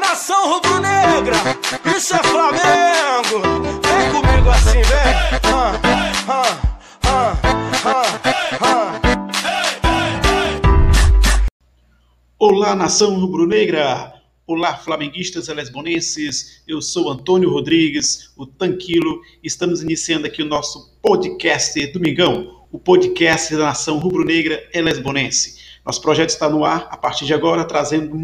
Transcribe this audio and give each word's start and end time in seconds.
Nação 0.00 0.54
rubro-negra, 0.54 1.36
isso 1.96 2.14
é 2.14 2.22
Flamengo. 2.22 3.42
Vem 3.82 4.10
comigo 4.12 4.50
assim, 4.50 4.82
vem. 4.82 5.14
Ah, 5.52 5.80
ah, 6.28 6.60
ah, 7.04 7.36
ah, 7.84 8.20
ah. 8.62 9.00
Olá, 12.38 12.76
nação 12.76 13.18
rubro-negra! 13.18 14.14
Olá, 14.46 14.76
flamenguistas 14.76 15.48
e 15.48 15.54
lesbonenses! 15.54 16.62
Eu 16.66 16.80
sou 16.80 17.10
Antônio 17.10 17.50
Rodrigues, 17.50 18.32
o 18.36 18.46
Tanquilo. 18.46 19.20
Estamos 19.42 19.82
iniciando 19.82 20.26
aqui 20.26 20.42
o 20.42 20.46
nosso 20.46 20.96
podcast 21.02 21.84
Domingão, 21.92 22.64
o 22.70 22.78
podcast 22.78 23.54
da 23.56 23.64
nação 23.64 23.98
rubro-negra 23.98 24.62
e 24.72 24.80
lesbonense. 24.80 25.58
Nosso 25.84 26.00
projeto 26.00 26.30
está 26.30 26.48
no 26.48 26.64
ar 26.64 26.86
a 26.90 26.96
partir 26.96 27.26
de 27.26 27.34
agora, 27.34 27.64
trazendo 27.64 28.14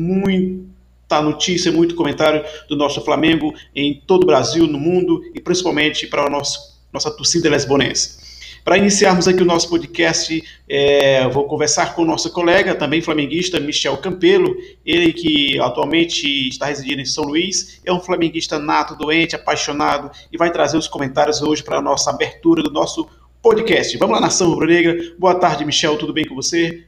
muita 1.04 1.22
notícia, 1.22 1.71
muito 1.71 1.94
comentário 1.94 2.44
do 2.68 2.76
nosso 2.76 3.00
Flamengo 3.03 3.54
em 3.75 4.03
todo 4.07 4.25
o 4.25 4.26
Brasil, 4.26 4.67
no 4.67 4.79
mundo 4.79 5.22
e 5.35 5.40
principalmente 5.40 6.07
para 6.07 6.27
a 6.27 6.30
nossa 6.30 7.11
torcida 7.17 7.49
lesbonense. 7.50 8.25
Para 8.64 8.79
iniciarmos 8.79 9.29
aqui 9.29 9.43
o 9.43 9.44
nosso 9.44 9.68
podcast, 9.68 10.43
é, 10.67 11.29
vou 11.29 11.44
conversar 11.44 11.94
com 11.94 12.00
o 12.00 12.04
nosso 12.04 12.32
colega, 12.32 12.75
também 12.75 13.03
flamenguista, 13.03 13.61
Michel 13.61 13.99
Campelo, 13.99 14.57
ele 14.86 15.13
que 15.13 15.61
atualmente 15.61 16.49
está 16.49 16.67
residindo 16.67 17.03
em 17.03 17.05
São 17.05 17.25
Luís, 17.25 17.82
é 17.85 17.93
um 17.93 18.00
flamenguista 18.00 18.58
nato, 18.58 18.96
doente, 18.96 19.36
apaixonado 19.36 20.11
e 20.32 20.39
vai 20.39 20.50
trazer 20.50 20.79
os 20.79 20.89
comentários 20.89 21.43
hoje 21.43 21.63
para 21.63 21.77
a 21.77 21.82
nossa 21.82 22.08
abertura 22.08 22.63
do 22.63 22.71
nosso 22.71 23.07
podcast. 23.43 23.99
Vamos 23.99 24.14
lá, 24.14 24.21
Nação 24.22 24.49
Rubro-Negra. 24.49 25.14
Boa 25.18 25.35
tarde, 25.35 25.66
Michel, 25.66 25.99
tudo 25.99 26.14
bem 26.14 26.25
com 26.25 26.35
você? 26.35 26.86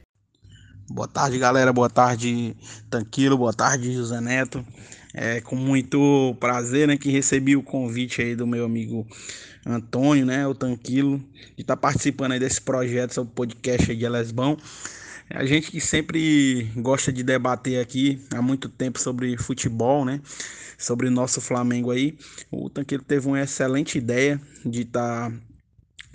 Boa 0.89 1.07
tarde, 1.07 1.37
galera. 1.37 1.73
Boa 1.73 1.89
tarde, 1.89 2.55
Tanquilo. 2.89 3.37
Boa 3.37 3.51
tarde, 3.51 3.91
José 3.91 4.21
Neto. 4.21 4.65
É 5.13 5.41
com 5.41 5.55
muito 5.55 6.33
prazer, 6.39 6.87
né, 6.87 6.95
que 6.95 7.09
recebi 7.09 7.57
o 7.57 7.63
convite 7.63 8.21
aí 8.21 8.35
do 8.37 8.47
meu 8.47 8.63
amigo 8.63 9.05
Antônio, 9.65 10.25
né, 10.25 10.47
o 10.47 10.55
Tanquilo, 10.55 11.17
de 11.57 11.61
estar 11.61 11.75
tá 11.75 11.81
participando 11.81 12.31
aí 12.31 12.39
desse 12.39 12.61
projeto 12.61 13.13
sobre 13.13 13.33
podcast 13.33 13.91
aí 13.91 13.97
de 13.97 14.07
Lesbão. 14.07 14.57
A 15.29 15.45
gente 15.45 15.71
que 15.71 15.81
sempre 15.81 16.71
gosta 16.77 17.11
de 17.11 17.21
debater 17.21 17.81
aqui 17.81 18.25
há 18.33 18.41
muito 18.41 18.69
tempo 18.69 18.97
sobre 18.97 19.35
futebol, 19.37 20.05
né? 20.05 20.21
Sobre 20.77 21.07
o 21.07 21.11
nosso 21.11 21.41
Flamengo 21.41 21.91
aí. 21.91 22.17
O 22.49 22.69
Tanquilo 22.69 23.03
teve 23.03 23.27
uma 23.27 23.41
excelente 23.41 23.97
ideia 23.97 24.39
de 24.65 24.83
estar 24.83 25.29
tá 25.29 25.37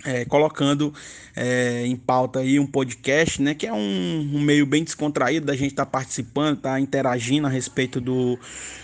é, 0.05 0.25
colocando 0.25 0.93
é, 1.35 1.85
em 1.85 1.95
pauta 1.95 2.39
aí 2.39 2.59
um 2.59 2.67
podcast, 2.67 3.41
né, 3.41 3.53
que 3.53 3.65
é 3.65 3.73
um, 3.73 4.29
um 4.33 4.41
meio 4.41 4.65
bem 4.65 4.83
descontraído 4.83 5.45
da 5.45 5.55
gente 5.55 5.71
estar 5.71 5.85
tá 5.85 5.91
participando, 5.91 6.59
tá 6.59 6.79
interagindo 6.79 7.47
a 7.47 7.49
respeito 7.49 7.99
do, 8.01 8.37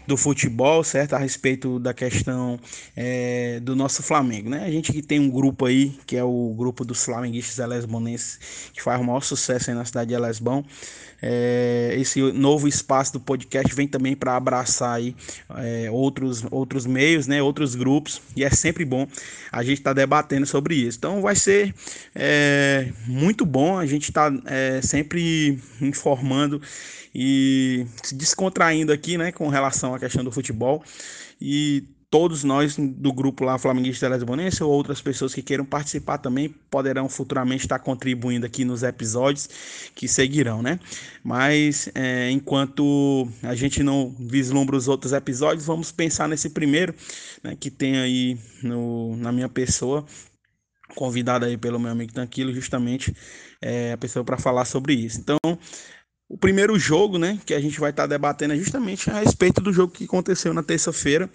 do 0.08 0.18
futebol, 0.18 0.84
certo? 0.84 1.14
A 1.14 1.20
respeito 1.20 1.80
da 1.80 1.94
questão 1.94 2.60
é, 2.96 3.60
do 3.60 3.76
nosso 3.76 4.02
Flamengo, 4.02 4.50
né? 4.50 4.64
A 4.66 4.72
gente 4.72 4.92
que 4.92 5.02
tem 5.02 5.20
um 5.20 5.30
grupo 5.30 5.66
aí, 5.66 5.98
que 6.06 6.16
é 6.16 6.24
o 6.24 6.54
grupo 6.58 6.84
dos 6.84 7.04
flamenguistas 7.04 7.60
elesbonenses, 7.60 8.40
que 8.74 8.82
faz 8.82 9.00
o 9.00 9.04
maior 9.04 9.22
sucesso 9.22 9.70
aí 9.70 9.76
na 9.76 9.86
cidade 9.86 10.10
de 10.10 10.16
Elesbão. 10.16 10.66
É, 11.22 11.96
esse 11.98 12.22
novo 12.32 12.68
espaço 12.68 13.14
do 13.14 13.20
podcast 13.20 13.74
vem 13.76 13.88
também 13.88 14.16
para 14.16 14.36
abraçar 14.36 14.96
aí 14.96 15.16
é, 15.58 15.90
outros, 15.92 16.44
outros 16.50 16.86
meios, 16.86 17.28
né, 17.28 17.42
outros 17.42 17.76
grupos, 17.76 18.22
e 18.36 18.44
é 18.44 18.50
sempre 18.50 18.86
bom 18.86 19.08
a 19.52 19.64
gente 19.64 19.80
estar 19.80 19.92
tá 19.92 20.02
debatendo 20.02 20.46
sobre 20.46 20.76
isso. 20.76 20.98
Então 20.98 21.22
vai 21.22 21.36
ser 21.36 21.74
é, 22.16 22.92
muito 23.06 23.46
bom 23.46 23.78
a 23.78 23.86
gente 23.86 24.10
estar 24.10 24.32
tá, 24.32 24.42
é, 24.46 24.82
sempre 24.82 25.60
informando 25.82 26.62
e 27.14 27.86
se 28.04 28.16
descontraindo 28.16 28.92
aqui 28.92 29.18
né, 29.18 29.32
com 29.32 29.48
relação 29.48 29.94
à 29.94 30.00
questão 30.00 30.24
do 30.24 30.32
futebol. 30.32 30.84
E 31.42 31.84
todos 32.10 32.44
nós 32.44 32.76
do 32.78 33.14
grupo 33.14 33.44
lá 33.44 33.58
Flamenguista 33.58 34.08
Lesbonense 34.08 34.64
ou 34.64 34.72
outras 34.72 35.00
pessoas 35.00 35.34
que 35.34 35.44
queiram 35.44 35.64
participar 35.64 36.18
também 36.18 36.50
poderão 36.70 37.08
futuramente 37.08 37.66
estar 37.66 37.80
contribuindo 37.80 38.46
aqui 38.46 38.66
nos 38.66 38.82
episódios 38.82 39.48
que 39.94 40.08
seguirão, 40.08 40.62
né? 40.62 40.80
Mas 41.24 41.90
é, 41.94 42.32
enquanto 42.32 43.28
a 43.44 43.54
gente 43.54 43.84
não 43.84 44.16
vislumbra 44.20 44.76
os 44.76 44.88
outros 44.88 45.14
episódios, 45.14 45.66
vamos 45.66 45.92
pensar 45.92 46.28
nesse 46.28 46.50
primeiro, 46.50 46.96
né, 47.44 47.56
que 47.60 47.70
tem 47.70 47.98
aí 48.00 48.40
no, 48.64 49.16
na 49.16 49.32
minha 49.32 49.50
pessoa, 49.50 50.06
convidada 50.96 51.46
aí 51.46 51.58
pelo 51.58 51.80
meu 51.80 51.92
amigo 51.92 52.14
Tanquilo, 52.14 52.52
justamente 52.54 53.16
é, 53.62 53.94
a 53.94 53.98
pessoa 53.98 54.26
para 54.26 54.38
falar 54.38 54.66
sobre 54.66 54.94
isso. 54.94 55.20
Então, 55.20 55.38
o 56.30 56.38
primeiro 56.38 56.78
jogo, 56.78 57.18
né, 57.18 57.40
que 57.44 57.56
a 57.56 57.60
gente 57.60 57.80
vai 57.80 57.90
estar 57.90 58.04
tá 58.04 58.08
debatendo 58.08 58.54
é 58.54 58.58
justamente 58.58 59.10
a 59.10 59.20
respeito 59.20 59.60
do 59.60 59.74
jogo 59.74 59.92
que 59.92 60.04
aconteceu 60.04 60.54
na 60.54 60.62
terça-feira, 60.62 61.28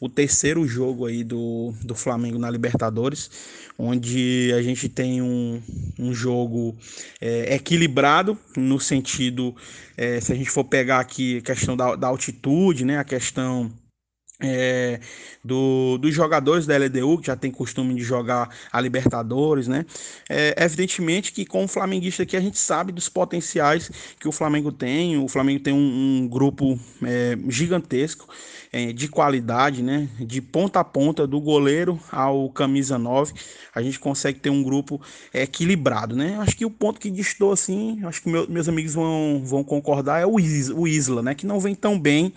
o 0.00 0.08
terceiro 0.08 0.66
jogo 0.66 1.06
aí 1.06 1.22
do, 1.22 1.72
do 1.84 1.94
Flamengo 1.94 2.36
na 2.36 2.50
Libertadores, 2.50 3.30
onde 3.78 4.52
a 4.52 4.60
gente 4.60 4.88
tem 4.88 5.22
um, 5.22 5.62
um 5.96 6.12
jogo 6.12 6.76
é, 7.20 7.54
equilibrado 7.54 8.36
no 8.56 8.80
sentido, 8.80 9.54
é, 9.96 10.20
se 10.20 10.32
a 10.32 10.34
gente 10.34 10.50
for 10.50 10.64
pegar 10.64 10.98
aqui 10.98 11.38
a 11.38 11.42
questão 11.42 11.76
da, 11.76 11.94
da 11.94 12.08
altitude, 12.08 12.84
né, 12.84 12.98
a 12.98 13.04
questão 13.04 13.70
é, 14.40 15.00
do, 15.44 15.98
dos 15.98 16.14
jogadores 16.14 16.66
da 16.66 16.76
LDU, 16.76 17.18
que 17.18 17.26
já 17.26 17.36
tem 17.36 17.50
costume 17.50 17.94
de 17.94 18.02
jogar 18.02 18.48
a 18.72 18.80
Libertadores, 18.80 19.68
né? 19.68 19.84
É, 20.28 20.54
evidentemente 20.64 21.32
que 21.32 21.44
com 21.44 21.64
o 21.64 21.68
flamenguista 21.68 22.22
aqui 22.22 22.36
a 22.36 22.40
gente 22.40 22.58
sabe 22.58 22.92
dos 22.92 23.08
potenciais 23.08 23.90
que 24.18 24.28
o 24.28 24.32
Flamengo 24.32 24.72
tem. 24.72 25.18
O 25.18 25.28
Flamengo 25.28 25.60
tem 25.60 25.72
um, 25.72 26.22
um 26.22 26.28
grupo 26.28 26.78
é, 27.02 27.38
gigantesco 27.48 28.28
é, 28.72 28.92
de 28.92 29.08
qualidade, 29.08 29.82
né? 29.82 30.08
De 30.18 30.40
ponta 30.40 30.80
a 30.80 30.84
ponta, 30.84 31.26
do 31.26 31.40
goleiro 31.40 31.98
ao 32.10 32.48
camisa 32.50 32.98
9, 32.98 33.32
a 33.74 33.82
gente 33.82 33.98
consegue 33.98 34.38
ter 34.38 34.50
um 34.50 34.62
grupo 34.62 35.00
equilibrado, 35.34 36.16
né? 36.16 36.36
Acho 36.40 36.56
que 36.56 36.64
o 36.64 36.70
ponto 36.70 37.00
que 37.00 37.10
distou 37.10 37.52
assim, 37.52 38.00
acho 38.04 38.22
que 38.22 38.28
meu, 38.28 38.48
meus 38.48 38.68
amigos 38.68 38.94
vão, 38.94 39.42
vão 39.44 39.64
concordar, 39.64 40.20
é 40.20 40.26
o 40.26 40.38
Isla, 40.86 41.22
né? 41.22 41.34
Que 41.34 41.46
não 41.46 41.60
vem 41.60 41.74
tão 41.74 41.98
bem 41.98 42.32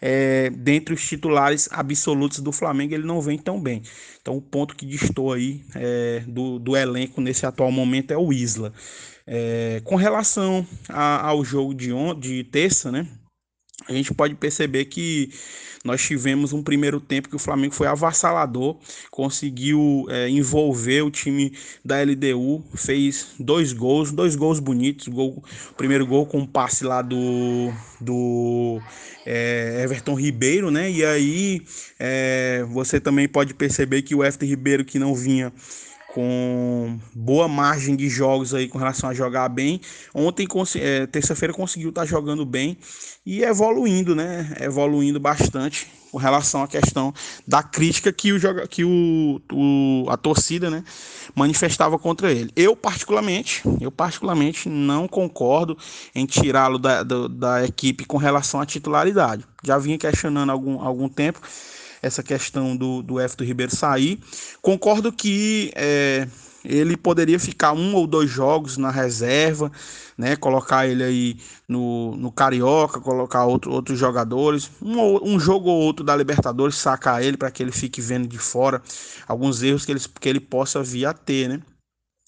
é, 0.00 0.50
dentre 0.50 0.94
os 0.94 1.06
titulares 1.06 1.68
absolutos 1.70 2.40
do 2.40 2.52
Flamengo, 2.52 2.94
ele 2.94 3.06
não 3.06 3.20
vem 3.20 3.38
tão 3.38 3.60
bem. 3.60 3.82
Então, 4.20 4.36
o 4.36 4.42
ponto 4.42 4.76
que 4.76 4.86
distou 4.86 5.32
aí 5.32 5.64
é, 5.74 6.22
do, 6.26 6.58
do 6.58 6.76
elenco 6.76 7.20
nesse 7.20 7.46
atual 7.46 7.70
momento 7.70 8.10
é 8.10 8.16
o 8.16 8.32
Isla. 8.32 8.72
É, 9.26 9.80
com 9.84 9.96
relação 9.96 10.66
a, 10.88 11.28
ao 11.28 11.44
jogo 11.44 11.74
de, 11.74 11.92
on, 11.92 12.18
de 12.18 12.44
terça, 12.44 12.92
né? 12.92 13.06
A 13.88 13.92
gente 13.92 14.12
pode 14.14 14.34
perceber 14.34 14.86
que 14.86 15.30
nós 15.84 16.00
tivemos 16.00 16.54
um 16.54 16.62
primeiro 16.62 16.98
tempo 16.98 17.28
que 17.28 17.36
o 17.36 17.38
Flamengo 17.38 17.74
foi 17.74 17.86
avassalador, 17.86 18.78
conseguiu 19.10 20.06
é, 20.08 20.30
envolver 20.30 21.02
o 21.02 21.10
time 21.10 21.52
da 21.84 22.02
LDU, 22.02 22.64
fez 22.74 23.34
dois 23.38 23.74
gols, 23.74 24.10
dois 24.10 24.34
gols 24.34 24.58
bonitos. 24.58 25.08
Gol, 25.08 25.44
primeiro 25.76 26.06
gol 26.06 26.24
com 26.24 26.38
um 26.38 26.46
passe 26.46 26.84
lá 26.84 27.02
do, 27.02 27.70
do 28.00 28.80
é, 29.26 29.82
Everton 29.84 30.14
Ribeiro, 30.14 30.70
né? 30.70 30.90
E 30.90 31.04
aí 31.04 31.60
é, 31.98 32.64
você 32.70 32.98
também 32.98 33.28
pode 33.28 33.52
perceber 33.52 34.00
que 34.00 34.14
o 34.14 34.24
Everton 34.24 34.46
Ribeiro 34.46 34.84
que 34.86 34.98
não 34.98 35.14
vinha 35.14 35.52
com 36.14 36.96
boa 37.12 37.48
margem 37.48 37.96
de 37.96 38.08
jogos 38.08 38.54
aí 38.54 38.68
com 38.68 38.78
relação 38.78 39.10
a 39.10 39.14
jogar 39.14 39.48
bem. 39.48 39.80
Ontem, 40.14 40.46
é, 40.76 41.08
terça-feira, 41.08 41.52
conseguiu 41.52 41.88
estar 41.88 42.02
tá 42.02 42.06
jogando 42.06 42.46
bem 42.46 42.78
e 43.26 43.42
evoluindo, 43.42 44.14
né? 44.14 44.54
Evoluindo 44.60 45.18
bastante 45.18 45.88
com 46.12 46.18
relação 46.18 46.62
à 46.62 46.68
questão 46.68 47.12
da 47.44 47.64
crítica 47.64 48.12
que 48.12 48.32
o 48.32 48.38
que 48.68 48.84
o, 48.84 49.40
o, 49.52 50.06
a 50.08 50.16
torcida, 50.16 50.70
né, 50.70 50.84
manifestava 51.34 51.98
contra 51.98 52.30
ele. 52.30 52.52
Eu 52.54 52.76
particularmente, 52.76 53.64
eu 53.80 53.90
particularmente 53.90 54.68
não 54.68 55.08
concordo 55.08 55.76
em 56.14 56.24
tirá-lo 56.24 56.78
da, 56.78 57.02
da, 57.02 57.26
da 57.26 57.64
equipe 57.64 58.04
com 58.04 58.18
relação 58.18 58.60
à 58.60 58.66
titularidade. 58.66 59.44
Já 59.64 59.78
vinha 59.78 59.98
questionando 59.98 60.50
há 60.50 60.52
algum 60.52 60.80
algum 60.80 61.08
tempo 61.08 61.40
essa 62.04 62.22
questão 62.22 62.76
do, 62.76 63.02
do 63.02 63.18
Everton 63.18 63.44
Ribeiro 63.44 63.74
sair. 63.74 64.20
Concordo 64.60 65.10
que 65.10 65.72
é, 65.74 66.28
ele 66.62 66.96
poderia 66.96 67.40
ficar 67.40 67.72
um 67.72 67.94
ou 67.94 68.06
dois 68.06 68.30
jogos 68.30 68.76
na 68.76 68.90
reserva, 68.90 69.72
né? 70.16 70.36
Colocar 70.36 70.86
ele 70.86 71.02
aí 71.02 71.36
no, 71.66 72.14
no 72.16 72.30
Carioca, 72.30 73.00
colocar 73.00 73.46
outro, 73.46 73.72
outros 73.72 73.98
jogadores, 73.98 74.70
um, 74.82 75.34
um 75.34 75.40
jogo 75.40 75.70
ou 75.70 75.80
outro 75.80 76.04
da 76.04 76.14
Libertadores, 76.14 76.76
sacar 76.76 77.22
ele 77.22 77.38
para 77.38 77.50
que 77.50 77.62
ele 77.62 77.72
fique 77.72 78.02
vendo 78.02 78.28
de 78.28 78.38
fora 78.38 78.82
alguns 79.26 79.62
erros 79.62 79.86
que 79.86 79.92
ele, 79.92 80.00
que 80.20 80.28
ele 80.28 80.40
possa 80.40 80.82
vir 80.82 81.06
a 81.06 81.14
ter, 81.14 81.48
né? 81.48 81.60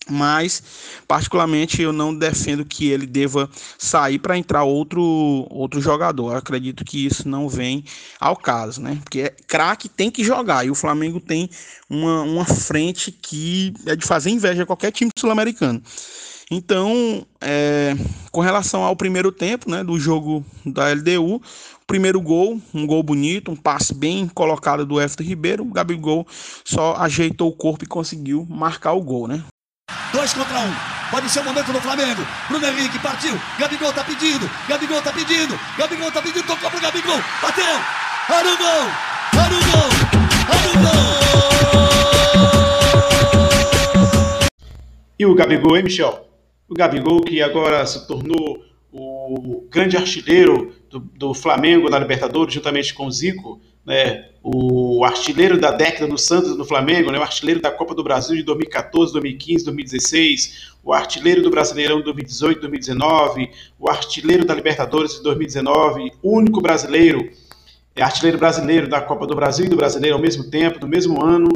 Mas 0.08 0.62
particularmente 1.06 1.82
eu 1.82 1.92
não 1.92 2.14
defendo 2.14 2.64
que 2.64 2.88
ele 2.88 3.06
deva 3.06 3.50
sair 3.78 4.18
para 4.18 4.38
entrar 4.38 4.64
outro 4.64 5.46
outro 5.50 5.80
jogador. 5.80 6.32
Eu 6.32 6.38
acredito 6.38 6.84
que 6.84 7.04
isso 7.04 7.28
não 7.28 7.48
vem 7.48 7.84
ao 8.20 8.36
caso, 8.36 8.80
né? 8.80 8.98
Porque 9.02 9.20
é, 9.20 9.34
craque 9.46 9.88
tem 9.88 10.10
que 10.10 10.24
jogar 10.24 10.64
e 10.64 10.70
o 10.70 10.74
Flamengo 10.74 11.20
tem 11.20 11.50
uma, 11.88 12.22
uma 12.22 12.44
frente 12.44 13.10
que 13.10 13.74
é 13.86 13.96
de 13.96 14.06
fazer 14.06 14.30
inveja 14.30 14.62
a 14.62 14.66
qualquer 14.66 14.92
time 14.92 15.10
sul-americano. 15.18 15.82
Então, 16.48 17.26
é, 17.40 17.96
com 18.30 18.40
relação 18.40 18.84
ao 18.84 18.94
primeiro 18.94 19.32
tempo 19.32 19.68
né, 19.68 19.82
do 19.82 19.98
jogo 19.98 20.44
da 20.64 20.92
LDU, 20.92 21.42
primeiro 21.88 22.20
gol, 22.20 22.60
um 22.72 22.86
gol 22.86 23.02
bonito, 23.02 23.50
um 23.50 23.56
passe 23.56 23.92
bem 23.92 24.28
colocado 24.28 24.86
do 24.86 25.00
Everton 25.00 25.24
Ribeiro, 25.24 25.64
o 25.64 25.72
Gabigol 25.72 26.24
só 26.64 26.94
ajeitou 26.96 27.48
o 27.48 27.56
corpo 27.56 27.84
e 27.84 27.88
conseguiu 27.88 28.46
marcar 28.48 28.92
o 28.92 29.02
gol, 29.02 29.26
né? 29.26 29.44
Dois 30.16 30.32
contra 30.32 30.60
um. 30.60 30.72
Pode 31.10 31.28
ser 31.28 31.40
o 31.40 31.44
momento 31.44 31.70
do 31.74 31.78
Flamengo. 31.78 32.26
Bruno 32.48 32.66
Henrique 32.66 32.98
partiu. 33.00 33.38
Gabigol 33.58 33.92
tá 33.92 34.02
pedindo. 34.02 34.50
Gabigol 34.66 35.02
tá 35.02 35.12
pedindo. 35.12 35.60
Gabigol 35.76 36.10
tá 36.10 36.22
pedindo. 36.22 36.46
Tocou 36.46 36.70
pro 36.70 36.80
Gabigol. 36.80 37.20
Bateu. 37.42 37.64
Olha 38.30 38.54
o 38.54 38.56
gol. 38.56 38.88
Olha 39.36 39.58
o 39.58 39.60
gol. 39.70 39.90
Olha 40.48 40.70
o 40.70 40.78
gol. 40.80 40.96
E 45.18 45.26
o 45.26 45.34
Gabigol, 45.34 45.76
hein, 45.76 45.82
Michel? 45.82 46.26
O 46.66 46.72
Gabigol 46.72 47.20
que 47.20 47.42
agora 47.42 47.84
se 47.84 48.06
tornou 48.06 48.64
o 48.90 49.68
grande 49.70 49.98
artilheiro 49.98 50.74
do, 50.98 51.34
Flamengo 51.34 51.88
na 51.88 51.98
Libertadores, 51.98 52.54
juntamente 52.54 52.94
com 52.94 53.06
o 53.06 53.10
Zico, 53.10 53.60
né, 53.84 54.30
o 54.42 55.04
artilheiro 55.04 55.58
da 55.60 55.70
década 55.70 56.08
do 56.08 56.18
Santos 56.18 56.56
no 56.56 56.64
Flamengo, 56.64 57.10
né, 57.10 57.18
o 57.18 57.22
artilheiro 57.22 57.60
da 57.60 57.70
Copa 57.70 57.94
do 57.94 58.02
Brasil 58.02 58.36
de 58.36 58.42
2014, 58.42 59.12
2015, 59.12 59.64
2016, 59.64 60.72
o 60.82 60.92
artilheiro 60.92 61.42
do 61.42 61.50
Brasileirão 61.50 61.98
de 61.98 62.04
2018, 62.04 62.60
2019, 62.60 63.50
o 63.78 63.88
artilheiro 63.88 64.44
da 64.44 64.54
Libertadores 64.54 65.16
de 65.16 65.22
2019, 65.22 66.12
único 66.22 66.60
brasileiro, 66.60 67.30
é 67.94 68.02
artilheiro 68.02 68.38
brasileiro 68.38 68.88
da 68.88 69.00
Copa 69.00 69.26
do 69.26 69.34
Brasil 69.34 69.64
e 69.64 69.68
do 69.68 69.76
Brasileiro 69.76 70.16
ao 70.16 70.22
mesmo 70.22 70.50
tempo, 70.50 70.78
do 70.78 70.86
mesmo 70.86 71.24
ano, 71.24 71.48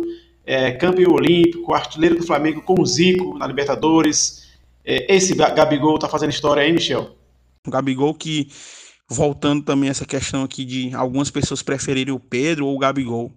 é, 0.45 0.73
campeão 0.73 1.13
olímpico, 1.13 1.75
artilheiro 1.75 2.17
do 2.17 2.27
Flamengo 2.27 2.63
com 2.63 2.81
o 2.81 2.87
Zico 2.87 3.37
na 3.37 3.47
Libertadores. 3.47 4.49
É, 4.85 5.15
esse 5.15 5.35
Gabigol 5.35 5.99
tá 5.99 6.09
fazendo 6.09 6.31
história 6.31 6.63
aí, 6.63 6.73
Michel? 6.73 7.11
O 7.67 7.71
Gabigol 7.71 8.15
que 8.15 8.49
voltando 9.11 9.65
também 9.65 9.91
essa 9.91 10.07
questão 10.07 10.45
aqui 10.45 10.65
de 10.65 10.95
algumas 10.95 11.31
pessoas 11.31 11.63
preferirem 11.63 12.15
o 12.15 12.21
Pedro 12.21 12.67
ou 12.67 12.77
o 12.77 12.79
Gabigol. 12.79 13.33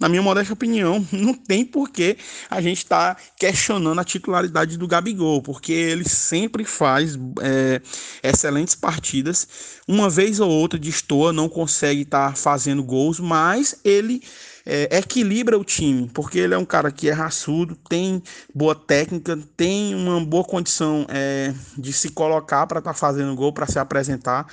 Na 0.00 0.08
minha 0.08 0.22
modesta 0.22 0.52
opinião, 0.54 1.04
não 1.12 1.34
tem 1.34 1.64
por 1.64 1.90
que 1.90 2.16
a 2.48 2.60
gente 2.60 2.78
estar 2.78 3.16
tá 3.16 3.20
questionando 3.36 3.98
a 3.98 4.04
titularidade 4.04 4.78
do 4.78 4.86
Gabigol, 4.86 5.42
porque 5.42 5.72
ele 5.72 6.08
sempre 6.08 6.64
faz 6.64 7.18
é, 7.42 7.82
excelentes 8.22 8.74
partidas. 8.74 9.48
Uma 9.86 10.08
vez 10.08 10.40
ou 10.40 10.48
outra 10.48 10.78
destoa, 10.78 11.32
não 11.32 11.48
consegue 11.48 12.02
estar 12.02 12.30
tá 12.30 12.36
fazendo 12.36 12.82
gols, 12.82 13.18
mas 13.18 13.78
ele 13.84 14.22
é, 14.68 14.98
equilibra 14.98 15.58
o 15.58 15.64
time, 15.64 16.10
porque 16.12 16.38
ele 16.38 16.54
é 16.54 16.58
um 16.58 16.64
cara 16.64 16.92
que 16.92 17.08
é 17.08 17.12
raçudo, 17.12 17.74
tem 17.88 18.22
boa 18.54 18.74
técnica, 18.74 19.38
tem 19.56 19.94
uma 19.94 20.20
boa 20.20 20.44
condição 20.44 21.06
é, 21.08 21.54
de 21.76 21.92
se 21.92 22.10
colocar 22.10 22.66
para 22.66 22.80
estar 22.80 22.92
tá 22.92 22.98
fazendo 22.98 23.34
gol, 23.34 23.52
para 23.52 23.66
se 23.66 23.78
apresentar 23.78 24.46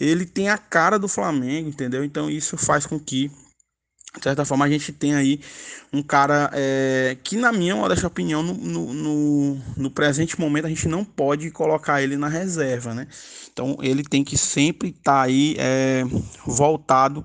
ele 0.00 0.26
tem 0.26 0.48
a 0.48 0.58
cara 0.58 0.98
do 0.98 1.06
Flamengo, 1.06 1.68
entendeu? 1.68 2.04
Então 2.04 2.28
isso 2.28 2.56
faz 2.56 2.84
com 2.84 2.98
que, 2.98 3.30
de 4.16 4.22
certa 4.22 4.44
forma, 4.44 4.66
a 4.66 4.68
gente 4.68 4.92
tenha 4.92 5.16
aí 5.16 5.40
um 5.90 6.02
cara 6.02 6.50
é, 6.52 7.16
que, 7.24 7.36
na 7.36 7.50
minha 7.50 7.74
modesta 7.74 8.06
opinião, 8.06 8.42
no, 8.42 8.54
no, 8.92 9.58
no, 9.76 9.90
presente 9.90 10.38
momento, 10.38 10.66
a 10.66 10.68
gente 10.68 10.86
não 10.86 11.02
pode 11.02 11.50
colocar 11.50 12.02
ele 12.02 12.16
na 12.16 12.28
reserva, 12.28 12.94
né? 12.94 13.06
Então 13.50 13.76
ele 13.80 14.02
tem 14.02 14.22
que 14.22 14.36
sempre 14.36 14.90
estar 14.90 15.12
tá 15.12 15.22
aí 15.22 15.56
é, 15.58 16.04
voltado 16.46 17.24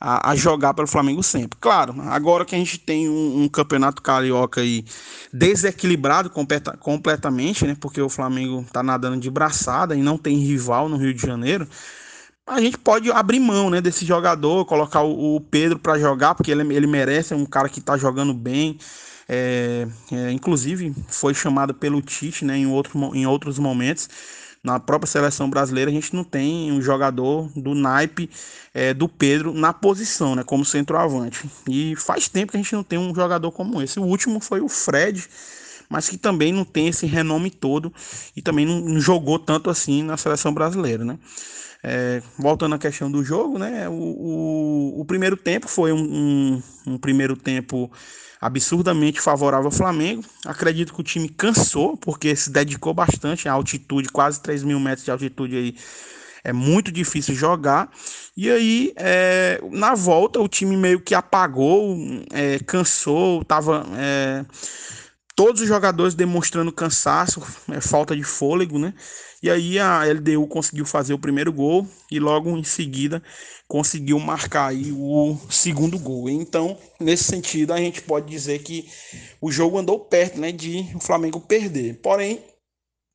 a, 0.00 0.30
a, 0.30 0.34
jogar 0.34 0.72
pelo 0.72 0.88
Flamengo 0.88 1.22
sempre. 1.22 1.58
Claro, 1.60 1.94
agora 2.00 2.46
que 2.46 2.54
a 2.54 2.58
gente 2.58 2.78
tem 2.78 3.10
um, 3.10 3.42
um 3.42 3.48
campeonato 3.48 4.00
carioca 4.00 4.62
aí 4.62 4.86
desequilibrado 5.32 6.30
completa, 6.30 6.76
completamente, 6.78 7.66
né? 7.66 7.76
Porque 7.78 8.00
o 8.00 8.08
Flamengo 8.08 8.64
tá 8.72 8.82
nadando 8.82 9.18
de 9.18 9.30
braçada 9.30 9.94
e 9.94 10.02
não 10.02 10.16
tem 10.16 10.38
rival 10.38 10.88
no 10.88 10.96
Rio 10.96 11.12
de 11.12 11.20
Janeiro 11.20 11.68
a 12.46 12.60
gente 12.60 12.76
pode 12.76 13.10
abrir 13.10 13.40
mão 13.40 13.70
né, 13.70 13.80
desse 13.80 14.04
jogador, 14.04 14.64
colocar 14.64 15.02
o, 15.02 15.40
Pedro 15.40 15.78
para 15.78 15.98
jogar, 15.98 16.34
porque 16.34 16.50
ele, 16.50 16.74
ele 16.74 16.86
merece, 16.86 17.32
é 17.32 17.36
um 17.36 17.46
cara 17.46 17.68
que 17.68 17.78
está 17.78 17.96
jogando 17.96 18.34
bem. 18.34 18.78
É, 19.28 19.86
é, 20.10 20.32
inclusive 20.32 20.92
foi 21.08 21.32
chamado 21.32 21.72
pelo 21.72 22.02
Tite 22.02 22.44
né, 22.44 22.56
em, 22.56 22.66
outro, 22.66 22.98
em 23.14 23.26
outros 23.26 23.58
momentos. 23.58 24.08
Na 24.62 24.78
própria 24.78 25.10
seleção 25.10 25.50
brasileira, 25.50 25.90
a 25.90 25.94
gente 25.94 26.14
não 26.14 26.22
tem 26.22 26.70
um 26.70 26.80
jogador 26.80 27.50
do 27.56 27.74
naipe 27.74 28.30
é, 28.72 28.94
do 28.94 29.08
Pedro 29.08 29.52
na 29.52 29.72
posição, 29.72 30.36
né, 30.36 30.44
como 30.44 30.64
centroavante. 30.64 31.48
E 31.68 31.96
faz 31.96 32.28
tempo 32.28 32.52
que 32.52 32.58
a 32.58 32.62
gente 32.62 32.74
não 32.74 32.84
tem 32.84 32.98
um 32.98 33.14
jogador 33.14 33.50
como 33.52 33.82
esse. 33.82 33.98
O 33.98 34.04
último 34.04 34.40
foi 34.40 34.60
o 34.60 34.68
Fred, 34.68 35.28
mas 35.88 36.08
que 36.08 36.16
também 36.16 36.52
não 36.52 36.64
tem 36.64 36.88
esse 36.88 37.06
renome 37.06 37.50
todo 37.50 37.92
e 38.36 38.42
também 38.42 38.66
não, 38.66 38.80
não 38.80 39.00
jogou 39.00 39.38
tanto 39.38 39.68
assim 39.70 40.02
na 40.02 40.16
seleção 40.16 40.52
brasileira. 40.52 41.04
Né? 41.04 41.18
É, 41.84 42.22
voltando 42.38 42.76
à 42.76 42.78
questão 42.78 43.10
do 43.10 43.24
jogo, 43.24 43.58
né? 43.58 43.88
O, 43.88 43.92
o, 43.92 45.00
o 45.00 45.04
primeiro 45.04 45.36
tempo 45.36 45.66
foi 45.66 45.92
um, 45.92 45.98
um, 45.98 46.62
um, 46.86 46.98
primeiro 46.98 47.36
tempo 47.36 47.90
absurdamente 48.40 49.20
favorável 49.20 49.66
ao 49.66 49.72
Flamengo. 49.72 50.24
Acredito 50.46 50.94
que 50.94 51.00
o 51.00 51.04
time 51.04 51.28
cansou, 51.28 51.96
porque 51.96 52.36
se 52.36 52.50
dedicou 52.50 52.94
bastante 52.94 53.48
à 53.48 53.52
altitude, 53.52 54.08
quase 54.10 54.40
3 54.40 54.62
mil 54.62 54.78
metros 54.78 55.04
de 55.04 55.10
altitude 55.10 55.56
aí. 55.56 55.76
É 56.44 56.52
muito 56.52 56.92
difícil 56.92 57.34
jogar. 57.34 57.90
E 58.36 58.48
aí, 58.50 58.92
é, 58.96 59.60
na 59.70 59.94
volta, 59.94 60.40
o 60.40 60.48
time 60.48 60.76
meio 60.76 61.00
que 61.00 61.14
apagou, 61.14 61.96
é, 62.32 62.58
cansou, 62.60 63.44
tava. 63.44 63.84
É, 63.96 64.44
todos 65.34 65.62
os 65.62 65.68
jogadores 65.68 66.14
demonstrando 66.14 66.72
cansaço, 66.72 67.42
é, 67.70 67.80
falta 67.80 68.14
de 68.16 68.22
fôlego, 68.22 68.78
né? 68.78 68.94
E 69.42 69.50
aí 69.50 69.76
a 69.76 70.04
LDU 70.04 70.46
conseguiu 70.46 70.86
fazer 70.86 71.14
o 71.14 71.18
primeiro 71.18 71.52
gol 71.52 71.84
e 72.08 72.20
logo 72.20 72.56
em 72.56 72.62
seguida 72.62 73.20
conseguiu 73.66 74.20
marcar 74.20 74.68
aí 74.68 74.92
o 74.92 75.36
segundo 75.50 75.98
gol. 75.98 76.30
Então, 76.30 76.78
nesse 77.00 77.24
sentido, 77.24 77.72
a 77.72 77.78
gente 77.78 78.02
pode 78.02 78.30
dizer 78.30 78.62
que 78.62 78.88
o 79.40 79.50
jogo 79.50 79.78
andou 79.78 79.98
perto, 79.98 80.38
né, 80.38 80.52
de 80.52 80.86
o 80.94 81.00
Flamengo 81.00 81.40
perder. 81.40 81.98
Porém, 82.00 82.40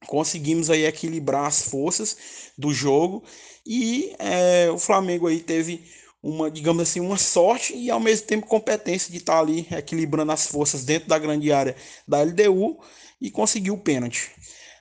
conseguimos 0.06 0.70
aí 0.70 0.86
equilibrar 0.86 1.46
as 1.46 1.62
forças 1.62 2.18
do 2.58 2.74
jogo 2.74 3.24
e 3.66 4.14
é, 4.20 4.70
o 4.70 4.78
Flamengo 4.78 5.28
aí 5.28 5.40
teve 5.40 5.82
uma, 6.22 6.52
digamos 6.52 6.84
assim, 6.84 7.00
uma 7.00 7.18
sorte 7.18 7.74
e 7.74 7.90
ao 7.90 8.02
mesmo 8.02 8.28
tempo 8.28 8.48
competência 8.48 9.12
de 9.12 9.18
estar 9.18 9.40
ali 9.40 9.66
equilibrando 9.72 10.34
as 10.34 10.46
forças 10.46 10.84
dentro 10.84 11.08
da 11.08 11.18
grande 11.18 11.54
área 11.54 11.76
da 12.06 12.22
LDU 12.22 12.80
e 13.22 13.32
conseguiu 13.32 13.76
o 13.76 13.80
pênalti 13.80 14.32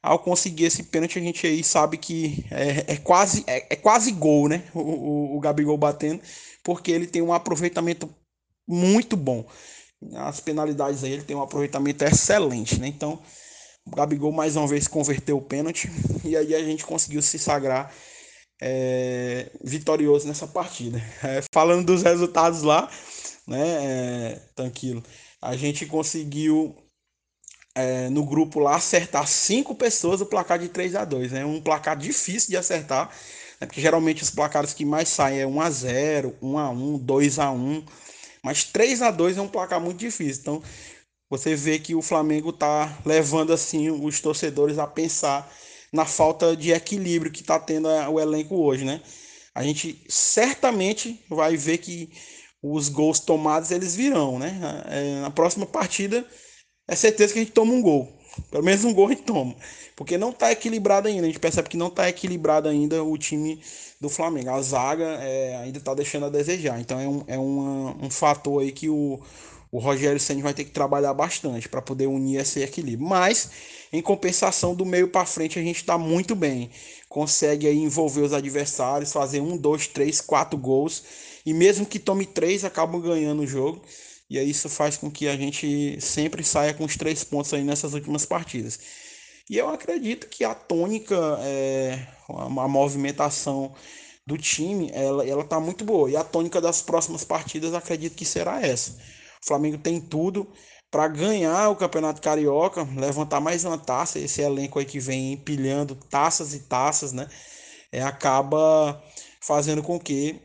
ao 0.07 0.21
conseguir 0.21 0.65
esse 0.67 0.85
pênalti, 0.85 1.19
a 1.19 1.23
gente 1.23 1.47
aí 1.47 1.65
sabe 1.65 1.99
que 1.99 2.45
é, 2.51 2.95
é 2.95 2.97
quase, 2.97 3.45
é, 3.47 3.67
é, 3.71 3.77
quase 3.77 4.13
gol, 4.13 4.49
né? 4.49 4.63
O, 4.73 4.81
o, 4.81 5.37
o 5.37 5.41
Gabigol 5.41 5.77
batendo, 5.77 6.23
porque 6.63 6.93
ele 6.93 7.07
tem 7.07 7.21
um 7.21 7.33
aproveitamento 7.33 8.09
muito 8.69 9.17
bom. 9.17 9.45
As 10.15 10.41
penalidades 10.41 11.03
aí, 11.03 11.13
ele 11.13 11.25
tem 11.25 11.35
um 11.37 11.43
aproveitamento 11.43 12.05
excelente, 12.05 12.79
né? 12.79 12.87
Então, 12.87 13.21
o 13.85 13.97
Gabigol 13.97 14.31
mais 14.31 14.55
uma 14.55 14.67
vez 14.67 14.87
converteu 14.87 15.39
o 15.39 15.43
pênalti 15.43 15.91
e 16.25 16.37
aí 16.37 16.55
a 16.55 16.63
gente 16.63 16.85
conseguiu 16.85 17.21
se 17.21 17.39
sagrar 17.39 17.93
é, 18.63 19.51
vitorioso 19.63 20.29
nessa 20.29 20.47
partida. 20.47 21.03
É, 21.25 21.43
falando 21.53 21.87
dos 21.87 22.03
resultados 22.03 22.63
lá, 22.63 22.89
né, 23.47 23.61
é, 23.61 24.41
tranquilo, 24.55 25.03
a 25.43 25.57
gente 25.57 25.85
conseguiu 25.87 26.77
é, 27.77 28.09
no 28.09 28.25
grupo 28.25 28.59
lá 28.59 28.77
acertar 28.77 29.29
cinco 29.29 29.75
pessoas 29.75 30.23
o 30.23 30.27
placar 30.27 30.59
de 30.59 30.69
3 30.69 30.95
a 30.95 31.05
2 31.05 31.33
É 31.33 31.37
né? 31.41 31.45
um 31.45 31.61
placar 31.61 31.95
difícil 31.95 32.49
de 32.49 32.57
acertar, 32.57 33.11
né? 33.61 33.67
porque 33.67 33.83
geralmente 33.83 34.23
os 34.23 34.31
placares 34.31 34.73
que 34.73 34.85
mais 34.85 35.11
saem 35.11 35.41
é 35.41 35.47
1 35.47 35.61
a 35.61 35.71
0 35.71 36.37
1 36.41 36.59
a 36.59 36.71
1 36.71 36.99
2 36.99 37.39
a 37.39 37.51
1 37.51 37.85
mas 38.43 38.65
3 38.65 39.03
a 39.03 39.11
2 39.11 39.37
é 39.37 39.43
um 39.43 39.49
placar 39.49 39.81
muito 39.81 39.99
difícil. 39.99 40.41
Então 40.41 40.63
você 41.29 41.55
vê 41.57 41.79
que 41.79 41.95
o 41.95 42.03
Flamengo 42.03 42.51
está 42.51 42.97
levando 43.05 43.53
assim 43.53 43.91
os 43.91 44.21
torcedores 44.21 44.79
a 44.79 44.87
pensar 44.87 45.53
na 45.93 46.05
falta 46.07 46.57
de 46.57 46.71
equilíbrio 46.73 47.33
que 47.33 47.41
está 47.41 47.59
tendo 47.59 47.89
o 47.89 48.21
elenco 48.21 48.57
hoje, 48.57 48.85
né? 48.85 49.01
A 49.55 49.63
gente 49.65 50.05
certamente 50.09 51.21
vai 51.29 51.57
ver 51.57 51.79
que 51.79 52.11
os 52.63 52.89
gols 52.89 53.19
tomados 53.21 53.71
eles 53.71 53.97
virão, 53.97 54.39
né? 54.39 54.61
É, 54.89 55.21
na 55.23 55.31
próxima 55.31 55.67
partida 55.67 56.25
é 56.89 56.95
certeza 56.95 57.33
que 57.33 57.39
a 57.39 57.43
gente 57.43 57.53
toma 57.53 57.73
um 57.73 57.83
gol. 57.83 58.09
Pelo 58.51 58.65
menos 58.65 58.85
um 58.85 58.93
gol 58.93 59.07
a 59.07 59.11
gente 59.11 59.23
toma. 59.23 59.55
Porque 59.95 60.19
não 60.19 60.31
está 60.31 60.53
equilibrado 60.53 61.09
ainda. 61.09 61.23
A 61.23 61.27
gente 61.27 61.41
percebe 61.41 61.69
que 61.69 61.77
não 61.77 61.89
está 61.89 62.09
equilibrado 62.09 62.69
ainda 62.69 63.03
o 63.03 63.17
time 63.17 63.61
do 64.01 64.09
Flamengo. 64.09 64.51
A 64.51 64.61
zaga 64.61 65.05
é, 65.05 65.57
ainda 65.57 65.79
está 65.79 65.95
deixando 65.95 66.27
a 66.27 66.29
desejar. 66.29 66.79
Então 66.81 67.01
é 67.01 67.09
um, 67.09 67.25
é 67.27 67.39
uma, 67.39 67.97
um 68.07 68.11
fator 68.11 68.63
aí 68.63 68.73
que 68.73 68.89
o, 68.91 69.19
o 69.73 69.79
Rogério 69.79 70.21
Senna 70.21 70.43
vai 70.43 70.55
ter 70.55 70.65
que 70.65 70.71
trabalhar 70.71 71.15
bastante 71.15 71.69
para 71.69 71.83
poder 71.83 72.07
unir 72.07 72.41
esse 72.41 72.63
equilíbrio. 72.63 73.09
Mas, 73.09 73.51
em 73.93 74.03
compensação, 74.03 74.75
do 74.75 74.85
meio 74.85 75.09
para 75.09 75.27
frente 75.27 75.59
a 75.59 75.63
gente 75.63 75.77
está 75.77 75.99
muito 75.99 76.35
bem. 76.35 76.71
Consegue 77.09 77.67
aí 77.67 77.79
envolver 77.79 78.21
os 78.21 78.33
adversários, 78.33 79.13
fazer 79.13 79.41
um, 79.41 79.57
dois, 79.57 79.87
três, 79.87 80.21
quatro 80.21 80.59
gols. 80.59 81.03
E 81.45 81.55
mesmo 81.55 81.87
que 81.87 81.99
tome 81.99 82.27
três, 82.27 82.65
acabam 82.65 83.01
ganhando 83.01 83.43
o 83.43 83.47
jogo. 83.47 83.81
E 84.29 84.39
aí 84.39 84.51
isso 84.51 84.69
faz 84.69 84.97
com 84.97 85.11
que 85.11 85.29
a 85.29 85.37
gente 85.37 86.01
sempre 86.01 86.43
saia 86.43 86.75
com 86.75 86.85
os 86.85 86.97
três 86.97 87.23
pontos 87.23 87.53
aí 87.55 87.63
nessas 87.63 87.95
últimas 87.95 88.27
partidas. 88.27 88.79
E 89.49 89.57
eu 89.57 89.69
acredito 89.69 90.29
que 90.29 90.45
a 90.45 90.55
tônica, 90.55 91.15
é, 91.43 92.07
a 92.29 92.69
movimentação 92.69 93.75
do 94.27 94.37
time, 94.37 94.91
ela, 94.93 95.25
ela 95.27 95.45
tá 95.45 95.61
muito 95.61 95.85
boa. 95.85 96.11
E 96.11 96.17
a 96.17 96.25
tônica 96.25 96.61
das 96.61 96.83
próximas 96.83 97.25
partidas, 97.25 97.73
acredito 97.73 98.17
que 98.17 98.25
será 98.25 98.61
essa. 98.61 98.93
O 99.43 99.47
Flamengo 99.47 99.79
tem 99.79 100.01
tudo 100.01 100.49
para 100.91 101.07
ganhar 101.09 101.69
o 101.71 101.77
Campeonato 101.77 102.21
Carioca, 102.21 102.83
levantar 102.97 103.41
mais 103.41 103.65
uma 103.65 103.79
taça. 103.79 104.19
Esse 104.19 104.43
elenco 104.43 104.79
aí 104.81 104.85
que 104.85 104.99
vem 104.99 105.35
empilhando 105.35 105.95
taças 105.95 106.55
e 106.55 106.61
taças, 106.61 107.13
né? 107.13 107.29
É, 107.93 108.03
acaba 108.03 109.01
fazendo 109.41 109.83
com 109.83 109.99
que 110.01 110.41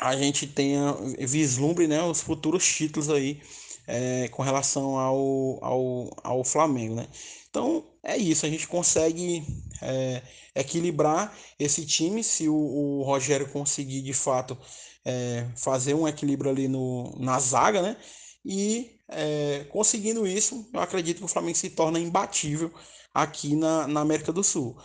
a 0.00 0.16
gente 0.16 0.46
tenha 0.46 0.92
vislumbre 1.18 1.86
né, 1.86 2.02
os 2.02 2.20
futuros 2.20 2.64
títulos 2.66 3.10
aí 3.10 3.40
é, 3.86 4.28
com 4.28 4.42
relação 4.42 4.98
ao, 4.98 5.58
ao, 5.64 6.16
ao 6.22 6.44
Flamengo, 6.44 6.94
né? 6.94 7.08
Então 7.48 7.84
é 8.02 8.16
isso, 8.16 8.44
a 8.44 8.48
gente 8.48 8.68
consegue 8.68 9.42
é, 9.82 10.22
equilibrar 10.54 11.36
esse 11.58 11.84
time 11.86 12.22
se 12.22 12.48
o, 12.48 12.54
o, 12.54 13.02
Rogério 13.02 13.48
conseguir 13.48 14.02
de 14.02 14.12
fato 14.12 14.56
é, 15.04 15.46
fazer 15.56 15.94
um 15.94 16.06
equilíbrio 16.06 16.50
ali 16.50 16.68
no, 16.68 17.14
na 17.18 17.40
zaga, 17.40 17.80
né? 17.80 17.96
E 18.44 18.98
é, 19.08 19.66
conseguindo 19.70 20.26
isso, 20.26 20.68
eu 20.72 20.80
acredito 20.80 21.18
que 21.18 21.24
o 21.24 21.28
Flamengo 21.28 21.56
se 21.56 21.70
torna 21.70 21.98
imbatível 21.98 22.70
aqui 23.14 23.56
na, 23.56 23.88
na 23.88 24.00
América 24.00 24.32
do 24.32 24.44
Sul. 24.44 24.76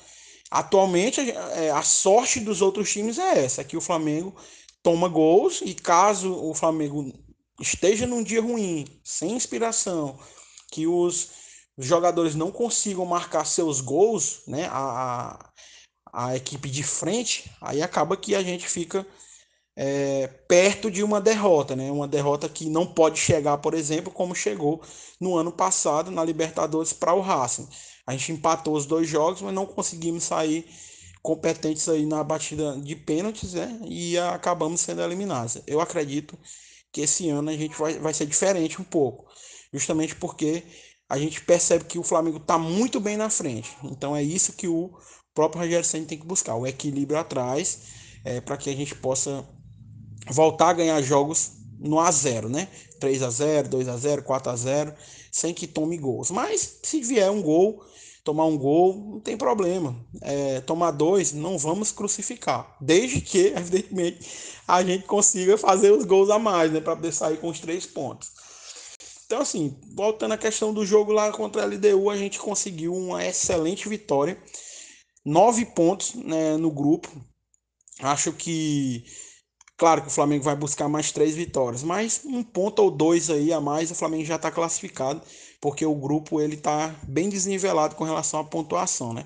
Atualmente, 0.50 1.20
é, 1.20 1.72
a 1.72 1.82
sorte 1.82 2.40
dos 2.40 2.62
outros 2.62 2.92
times 2.92 3.18
é 3.18 3.44
essa, 3.44 3.64
que 3.64 3.76
o 3.76 3.82
Flamengo 3.82 4.36
toma 4.84 5.08
gols 5.08 5.62
e 5.64 5.74
caso 5.74 6.32
o 6.34 6.54
Flamengo 6.54 7.12
esteja 7.60 8.06
num 8.06 8.22
dia 8.22 8.42
ruim, 8.42 8.86
sem 9.04 9.32
inspiração, 9.32 10.20
que 10.72 10.86
os 10.86 11.30
jogadores 11.78 12.36
não 12.36 12.52
consigam 12.52 13.06
marcar 13.06 13.46
seus 13.46 13.82
gols, 13.82 14.42
né, 14.46 14.68
a, 14.70 15.50
a 16.12 16.36
equipe 16.36 16.70
de 16.70 16.84
frente, 16.84 17.50
aí 17.62 17.82
acaba 17.82 18.18
que 18.18 18.36
a 18.36 18.44
gente 18.44 18.68
fica 18.68 19.08
é, 19.76 20.28
perto 20.48 20.92
de 20.92 21.04
uma 21.04 21.20
derrota, 21.20 21.76
né? 21.76 21.92
Uma 21.92 22.08
derrota 22.08 22.48
que 22.48 22.70
não 22.70 22.86
pode 22.86 23.20
chegar, 23.20 23.58
por 23.58 23.74
exemplo, 23.74 24.12
como 24.12 24.36
chegou 24.36 24.82
no 25.20 25.36
ano 25.36 25.52
passado 25.52 26.12
na 26.12 26.24
Libertadores 26.24 26.94
para 26.94 27.14
o 27.14 27.22
Racing. 27.22 27.68
A 28.06 28.12
gente 28.12 28.32
empatou 28.32 28.76
os 28.76 28.86
dois 28.86 29.08
jogos, 29.08 29.42
mas 29.42 29.54
não 29.54 29.66
conseguimos 29.66 30.26
sair 30.26 30.68
competentes 31.24 31.88
aí 31.88 32.06
na 32.06 32.22
batida 32.22 32.78
de 32.78 32.96
pênaltis, 32.98 33.54
né? 33.54 33.80
E 33.86 34.20
acabamos 34.20 34.82
sendo 34.82 35.02
eliminados. 35.02 35.58
Eu 35.66 35.80
acredito 35.80 36.38
que 36.92 37.02
esse 37.02 37.30
ano 37.30 37.50
a 37.50 37.58
gente 37.58 37.76
vai, 37.76 37.98
vai 37.98 38.14
ser 38.14 38.28
diferente 38.28 38.80
um 38.80 38.84
pouco, 38.84 39.26
justamente 39.74 40.16
porque 40.16 40.64
a 41.10 41.18
gente 41.18 41.42
percebe 41.42 41.86
que 41.86 41.98
o 41.98 42.04
Flamengo 42.04 42.38
está 42.38 42.58
muito 42.58 43.00
bem 43.00 43.16
na 43.16 43.30
frente. 43.30 43.76
Então 43.86 44.16
é 44.16 44.22
isso 44.22 44.54
que 44.54 44.68
o 44.68 44.92
próprio 45.34 45.62
Rogério 45.62 45.86
Senna 45.86 46.06
tem 46.06 46.20
que 46.20 46.28
buscar, 46.28 46.56
o 46.56 46.68
equilíbrio 46.68 47.18
atrás, 47.18 47.80
é, 48.26 48.42
para 48.42 48.58
que 48.58 48.70
a 48.70 48.76
gente 48.76 48.94
possa 48.94 49.48
voltar 50.30 50.70
a 50.70 50.74
ganhar 50.74 51.02
jogos 51.02 51.54
no 51.80 52.00
a 52.00 52.12
0, 52.12 52.50
né? 52.50 52.68
3 53.00 53.24
a 53.24 53.30
0, 53.30 53.70
2 53.70 53.88
a 53.88 53.98
0, 53.98 54.24
4 54.24 54.52
a 54.52 54.56
0, 54.56 54.94
sem 55.32 55.54
que 55.54 55.68
tome 55.68 55.98
gols. 55.98 56.32
Mas 56.32 56.80
se 56.84 57.02
vier 57.02 57.32
um 57.32 57.42
gol, 57.42 57.84
tomar 58.24 58.46
um 58.46 58.58
gol, 58.58 58.96
não 58.96 59.20
tem 59.20 59.38
problema. 59.38 59.96
É, 60.22 60.62
tomar 60.62 60.92
dois, 60.92 61.34
não 61.34 61.58
vamos 61.58 61.92
crucificar. 61.92 62.76
Desde 62.80 63.22
que, 63.22 63.48
evidentemente, 63.56 64.28
a 64.68 64.84
gente 64.84 65.06
consiga 65.06 65.58
fazer 65.58 65.92
os 65.92 66.06
gols 66.06 66.30
a 66.30 66.40
mais, 66.40 66.72
né? 66.72 66.80
Para 66.80 66.96
poder 66.96 67.14
sair 67.14 67.38
com 67.38 67.50
os 67.50 67.60
três 67.60 67.86
pontos. 67.86 68.32
Então, 69.26 69.42
assim, 69.42 69.78
voltando 69.96 70.34
à 70.34 70.38
questão 70.38 70.74
do 70.74 70.86
jogo 70.86 71.12
lá 71.12 71.32
contra 71.32 71.64
a 71.64 71.66
LDU, 71.66 72.10
a 72.10 72.18
gente 72.18 72.40
conseguiu 72.40 72.94
uma 72.94 73.26
excelente 73.26 73.90
vitória. 73.90 74.38
Nove 75.26 75.66
pontos 75.66 76.14
né, 76.16 76.58
no 76.58 76.72
grupo. 76.72 77.10
Acho 78.02 78.34
que 78.34 79.06
Claro 79.84 80.02
que 80.02 80.08
o 80.08 80.12
Flamengo 80.12 80.44
vai 80.44 80.56
buscar 80.56 80.88
mais 80.88 81.12
três 81.12 81.36
vitórias, 81.36 81.84
mas 81.84 82.22
um 82.24 82.44
ponto 82.44 82.80
ou 82.82 82.92
dois 82.92 83.30
aí 83.30 83.52
a 83.52 83.60
mais 83.60 83.92
o 83.92 83.96
Flamengo 83.96 84.24
já 84.24 84.36
está 84.36 84.52
classificado, 84.52 85.22
porque 85.64 85.86
o 85.86 85.96
grupo 85.96 86.42
ele 86.42 86.56
está 86.56 86.94
bem 87.04 87.30
desnivelado 87.30 87.96
com 87.96 88.04
relação 88.04 88.42
à 88.42 88.44
pontuação, 88.44 89.14
né? 89.14 89.26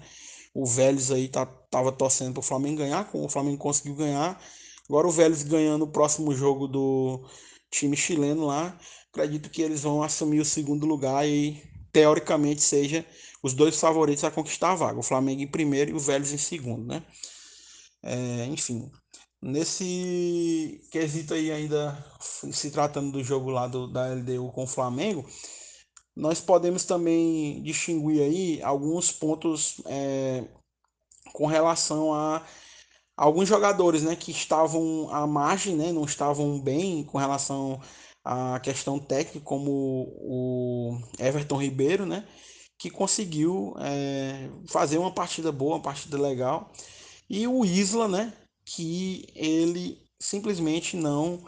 O 0.53 0.67
Vélez 0.67 1.09
aí 1.09 1.27
tá, 1.27 1.47
tava 1.47 1.91
torcendo 1.91 2.33
para 2.33 2.41
o 2.41 2.43
Flamengo 2.43 2.77
ganhar, 2.77 3.09
o 3.11 3.27
Flamengo 3.27 3.57
conseguiu 3.57 3.95
ganhar. 3.95 4.39
Agora 4.87 5.07
o 5.07 5.11
Vélez 5.11 5.41
ganhando 5.41 5.85
o 5.85 5.91
próximo 5.91 6.35
jogo 6.35 6.67
do 6.67 7.27
time 7.71 7.97
chileno 7.97 8.45
lá, 8.45 8.77
acredito 9.11 9.49
que 9.49 9.63
eles 9.63 9.81
vão 9.81 10.03
assumir 10.03 10.39
o 10.39 10.45
segundo 10.45 10.85
lugar 10.85 11.27
e 11.27 11.59
teoricamente 11.91 12.61
seja 12.61 13.03
os 13.41 13.55
dois 13.55 13.79
favoritos 13.79 14.23
a 14.23 14.29
conquistar 14.29 14.73
a 14.73 14.75
vaga, 14.75 14.99
o 14.99 15.03
Flamengo 15.03 15.41
em 15.41 15.47
primeiro 15.47 15.89
e 15.89 15.93
o 15.95 15.99
Vélez 15.99 16.31
em 16.31 16.37
segundo, 16.37 16.85
né? 16.85 17.03
É, 18.03 18.45
enfim, 18.45 18.91
Nesse 19.41 20.81
quesito 20.91 21.33
aí, 21.35 21.51
ainda 21.51 21.95
se 22.19 22.71
tratando 22.71 23.11
do 23.11 23.23
jogo 23.23 23.51
lá 23.51 23.67
do, 23.67 23.87
da 23.87 24.07
LDU 24.07 24.51
com 24.51 24.63
o 24.63 24.67
Flamengo, 24.67 25.23
nós 26.17 26.41
podemos 26.41 26.83
também 26.83 27.61
distinguir 27.61 28.23
aí 28.23 28.61
alguns 28.63 29.11
pontos 29.11 29.79
é, 29.85 30.43
com 31.31 31.45
relação 31.45 32.13
a 32.13 32.43
alguns 33.15 33.47
jogadores 33.47 34.03
né, 34.03 34.15
que 34.15 34.31
estavam 34.31 35.09
à 35.11 35.27
margem, 35.27 35.75
né, 35.75 35.91
não 35.91 36.05
estavam 36.05 36.59
bem 36.59 37.03
com 37.03 37.19
relação 37.19 37.79
à 38.25 38.59
questão 38.59 38.99
técnica, 38.99 39.39
como 39.41 39.71
o 40.19 40.99
Everton 41.19 41.57
Ribeiro, 41.57 42.05
né, 42.05 42.27
que 42.79 42.89
conseguiu 42.89 43.75
é, 43.79 44.49
fazer 44.67 44.97
uma 44.97 45.11
partida 45.11 45.51
boa, 45.51 45.75
uma 45.75 45.81
partida 45.81 46.19
legal. 46.19 46.71
E 47.29 47.47
o 47.47 47.63
Isla, 47.63 48.07
né, 48.07 48.33
que 48.65 49.27
ele 49.35 50.01
simplesmente 50.19 50.97
não 50.97 51.43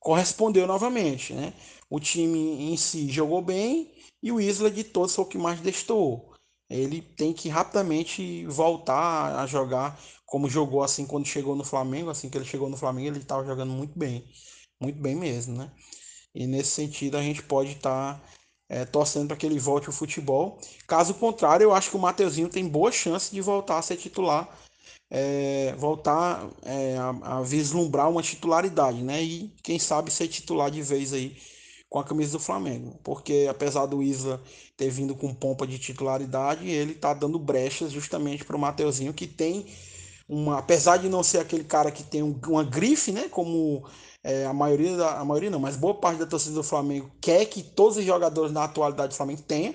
correspondeu 0.00 0.66
novamente. 0.66 1.32
Né? 1.32 1.52
O 1.88 2.00
time 2.00 2.72
em 2.72 2.76
si 2.76 3.08
jogou 3.08 3.42
bem 3.42 3.99
e 4.22 4.32
o 4.32 4.40
Isla 4.40 4.70
de 4.70 4.84
todos 4.84 5.14
foi 5.14 5.24
o 5.24 5.28
que 5.28 5.38
mais 5.38 5.60
destoou. 5.60 6.32
Ele 6.68 7.02
tem 7.02 7.32
que 7.32 7.48
rapidamente 7.48 8.46
voltar 8.46 9.40
a 9.40 9.46
jogar 9.46 10.00
como 10.24 10.48
jogou 10.48 10.82
assim 10.82 11.04
quando 11.06 11.26
chegou 11.26 11.56
no 11.56 11.64
Flamengo. 11.64 12.10
Assim 12.10 12.28
que 12.30 12.38
ele 12.38 12.44
chegou 12.44 12.68
no 12.68 12.76
Flamengo, 12.76 13.08
ele 13.08 13.18
estava 13.18 13.44
jogando 13.44 13.72
muito 13.72 13.98
bem, 13.98 14.24
muito 14.80 15.00
bem 15.00 15.16
mesmo, 15.16 15.56
né? 15.56 15.70
E 16.34 16.46
nesse 16.46 16.70
sentido 16.70 17.16
a 17.16 17.22
gente 17.22 17.42
pode 17.42 17.72
estar 17.72 18.14
tá, 18.14 18.22
é, 18.68 18.84
torcendo 18.84 19.28
para 19.28 19.36
que 19.36 19.46
ele 19.46 19.58
volte 19.58 19.88
ao 19.88 19.92
futebol. 19.92 20.60
Caso 20.86 21.14
contrário, 21.14 21.64
eu 21.64 21.72
acho 21.72 21.90
que 21.90 21.96
o 21.96 22.00
Mateuzinho 22.00 22.48
tem 22.48 22.68
boa 22.68 22.92
chance 22.92 23.32
de 23.32 23.40
voltar 23.40 23.78
a 23.78 23.82
ser 23.82 23.96
titular 23.96 24.48
é, 25.10 25.74
voltar 25.76 26.48
é, 26.62 26.96
a, 26.96 27.38
a, 27.38 27.42
vislumbrar 27.42 28.08
uma 28.08 28.22
titularidade, 28.22 29.02
né? 29.02 29.22
E 29.22 29.52
quem 29.62 29.78
sabe 29.78 30.10
ser 30.10 30.28
titular 30.28 30.70
de 30.70 30.80
vez 30.82 31.12
aí 31.12 31.36
com 31.90 31.98
a 31.98 32.04
camisa 32.04 32.32
do 32.32 32.38
Flamengo. 32.38 32.98
Porque 33.04 33.46
apesar 33.50 33.84
do 33.84 34.02
Isla 34.02 34.42
ter 34.76 34.88
vindo 34.88 35.14
com 35.14 35.34
pompa 35.34 35.66
de 35.66 35.78
titularidade, 35.78 36.66
ele 36.66 36.94
tá 36.94 37.12
dando 37.12 37.38
brechas 37.38 37.92
justamente 37.92 38.44
para 38.44 38.56
o 38.56 38.58
Mateuzinho, 38.58 39.12
que 39.12 39.26
tem 39.26 39.66
uma. 40.28 40.58
Apesar 40.58 40.96
de 40.96 41.10
não 41.10 41.22
ser 41.22 41.38
aquele 41.38 41.64
cara 41.64 41.90
que 41.90 42.02
tem 42.02 42.22
um, 42.22 42.40
uma 42.46 42.64
grife, 42.64 43.12
né? 43.12 43.28
Como 43.28 43.86
é, 44.24 44.46
a 44.46 44.54
maioria 44.54 44.96
da. 44.96 45.20
A 45.20 45.24
maioria 45.24 45.50
não, 45.50 45.60
mas 45.60 45.76
boa 45.76 45.94
parte 45.94 46.20
da 46.20 46.26
torcida 46.26 46.54
do 46.54 46.62
Flamengo 46.62 47.10
quer 47.20 47.44
que 47.46 47.62
todos 47.62 47.98
os 47.98 48.04
jogadores 48.04 48.52
na 48.52 48.64
atualidade 48.64 49.10
do 49.10 49.16
Flamengo 49.16 49.42
tenham. 49.42 49.74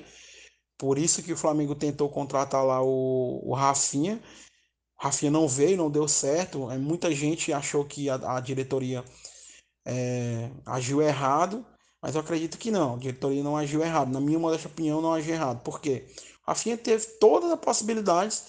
Por 0.78 0.98
isso 0.98 1.22
que 1.24 1.32
o 1.34 1.38
Flamengo 1.38 1.76
tentou 1.76 2.10
contratar 2.10 2.66
lá 2.66 2.82
o, 2.82 3.42
o 3.46 3.54
Rafinha 3.54 4.22
Rafinha 4.98 5.32
não 5.32 5.48
veio, 5.48 5.78
não 5.78 5.92
deu 5.92 6.08
certo. 6.08 6.72
É, 6.72 6.78
muita 6.78 7.14
gente 7.14 7.52
achou 7.54 7.86
que 7.86 8.10
a, 8.10 8.38
a 8.38 8.40
diretoria 8.40 9.04
é, 9.86 10.50
agiu 10.66 11.02
errado, 11.02 11.66
mas 12.02 12.16
eu 12.16 12.22
acredito 12.22 12.58
que 12.58 12.72
não. 12.72 12.96
A 12.96 12.98
diretoria 12.98 13.44
não 13.44 13.58
agiu 13.58 13.82
errado. 13.82 14.12
Na 14.12 14.20
minha 14.20 14.40
modesta 14.40 14.68
opinião, 14.68 15.02
não 15.02 15.14
agiu 15.14 15.34
errado. 15.34 15.62
Por 15.64 15.82
quê? 15.82 16.06
Rafinha 16.46 16.78
teve 16.78 17.06
todas 17.20 17.52
as 17.52 17.60
possibilidades 17.60 18.44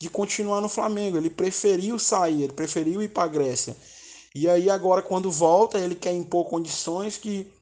de 0.00 0.08
continuar 0.08 0.60
no 0.60 0.68
Flamengo. 0.68 1.16
Ele 1.16 1.28
preferiu 1.28 1.98
sair, 1.98 2.44
ele 2.44 2.52
preferiu 2.52 3.02
ir 3.02 3.08
para 3.08 3.24
a 3.24 3.28
Grécia. 3.28 3.76
E 4.34 4.48
aí 4.48 4.70
agora 4.70 5.02
quando 5.02 5.30
volta, 5.30 5.78
ele 5.78 5.94
quer 5.94 6.12
impor 6.12 6.48
condições 6.48 7.18
que 7.18 7.52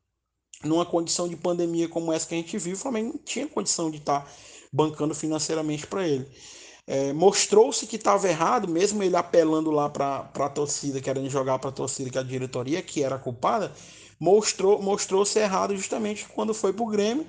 numa 0.62 0.84
condição 0.84 1.28
de 1.28 1.36
pandemia 1.36 1.88
como 1.88 2.12
essa 2.12 2.26
que 2.26 2.34
a 2.34 2.38
gente 2.38 2.58
vive, 2.58 2.74
o 2.74 2.78
Flamengo 2.78 3.14
não 3.14 3.18
tinha 3.18 3.46
condição 3.46 3.90
de 3.90 3.98
estar 3.98 4.20
tá 4.20 4.30
bancando 4.72 5.14
financeiramente 5.14 5.86
para 5.86 6.06
ele. 6.06 6.28
É, 6.86 7.12
Mostrou-se 7.12 7.86
que 7.86 7.96
estava 7.96 8.28
errado, 8.28 8.66
mesmo 8.66 9.02
ele 9.02 9.16
apelando 9.16 9.70
lá 9.70 9.88
para 9.88 10.30
a 10.34 10.48
torcida, 10.48 11.00
querendo 11.00 11.28
jogar 11.28 11.58
para 11.58 11.70
a 11.70 11.72
torcida, 11.72 12.10
que 12.10 12.18
a 12.18 12.22
diretoria, 12.22 12.82
que 12.82 13.02
era 13.02 13.18
culpada, 13.18 13.72
mostrou 14.18 14.82
mostrou-se 14.82 15.38
errado 15.38 15.76
justamente 15.76 16.26
quando 16.34 16.52
foi 16.52 16.72
para 16.72 16.84
o 16.84 16.88
Grêmio 16.88 17.26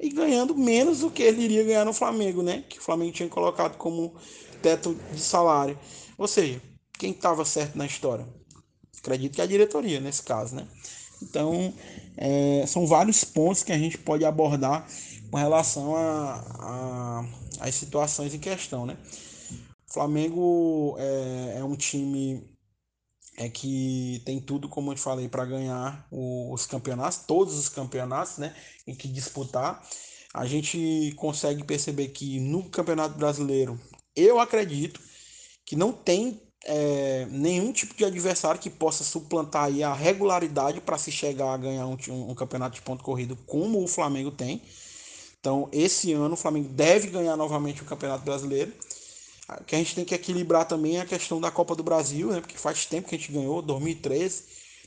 e 0.00 0.08
ganhando 0.08 0.56
menos 0.56 1.00
do 1.00 1.10
que 1.10 1.22
ele 1.22 1.42
iria 1.42 1.64
ganhar 1.64 1.84
no 1.84 1.92
Flamengo, 1.92 2.42
né? 2.42 2.64
Que 2.68 2.78
o 2.78 2.82
Flamengo 2.82 3.12
tinha 3.12 3.28
colocado 3.28 3.76
como 3.76 4.14
teto 4.62 4.96
de 5.12 5.20
salário. 5.20 5.78
Ou 6.16 6.26
seja, 6.26 6.60
quem 6.98 7.10
estava 7.12 7.44
certo 7.44 7.76
na 7.76 7.84
história? 7.84 8.26
Acredito 8.98 9.34
que 9.34 9.42
a 9.42 9.46
diretoria, 9.46 10.00
nesse 10.00 10.22
caso, 10.22 10.54
né? 10.54 10.66
Então, 11.22 11.72
é, 12.16 12.64
são 12.66 12.86
vários 12.86 13.24
pontos 13.24 13.62
que 13.62 13.72
a 13.72 13.78
gente 13.78 13.98
pode 13.98 14.24
abordar 14.24 14.86
com 15.30 15.36
relação 15.36 15.94
a, 15.94 17.24
a 17.60 17.72
situações 17.72 18.34
em 18.34 18.38
questão, 18.38 18.86
né? 18.86 18.96
O 19.88 19.92
Flamengo 19.92 20.96
é, 20.98 21.56
é 21.58 21.64
um 21.64 21.76
time 21.76 22.42
é 23.40 23.48
que 23.48 24.20
tem 24.26 24.38
tudo, 24.38 24.68
como 24.68 24.90
eu 24.90 24.94
te 24.94 25.00
falei, 25.00 25.26
para 25.26 25.46
ganhar 25.46 26.06
os 26.12 26.66
campeonatos, 26.66 27.20
todos 27.26 27.56
os 27.56 27.70
campeonatos, 27.70 28.36
né? 28.36 28.54
Em 28.86 28.94
que 28.94 29.08
disputar. 29.08 29.82
A 30.34 30.44
gente 30.44 31.14
consegue 31.16 31.64
perceber 31.64 32.08
que 32.08 32.38
no 32.38 32.68
Campeonato 32.68 33.16
Brasileiro, 33.16 33.80
eu 34.14 34.38
acredito 34.38 35.00
que 35.64 35.74
não 35.74 35.90
tem 35.90 36.38
é, 36.66 37.26
nenhum 37.30 37.72
tipo 37.72 37.94
de 37.94 38.04
adversário 38.04 38.60
que 38.60 38.68
possa 38.68 39.02
suplantar 39.02 39.70
a 39.84 39.94
regularidade 39.94 40.82
para 40.82 40.98
se 40.98 41.10
chegar 41.10 41.54
a 41.54 41.56
ganhar 41.56 41.86
um, 41.86 41.96
um, 42.10 42.32
um, 42.32 42.34
campeonato 42.34 42.74
de 42.74 42.82
ponto 42.82 43.02
corrido 43.02 43.36
como 43.46 43.82
o 43.82 43.88
Flamengo 43.88 44.30
tem. 44.30 44.60
Então, 45.40 45.66
esse 45.72 46.12
ano 46.12 46.34
o 46.34 46.36
Flamengo 46.36 46.68
deve 46.68 47.08
ganhar 47.08 47.38
novamente 47.38 47.80
o 47.80 47.86
Campeonato 47.86 48.22
Brasileiro. 48.22 48.70
Que 49.66 49.74
a 49.74 49.78
gente 49.78 49.94
tem 49.94 50.04
que 50.04 50.14
equilibrar 50.14 50.66
também 50.66 50.98
é 50.98 51.00
a 51.00 51.06
questão 51.06 51.40
da 51.40 51.50
Copa 51.50 51.74
do 51.74 51.82
Brasil, 51.82 52.30
né? 52.30 52.40
Porque 52.40 52.58
faz 52.58 52.86
tempo 52.86 53.08
que 53.08 53.14
a 53.14 53.18
gente 53.18 53.32
ganhou, 53.32 53.62
2013. 53.62 54.44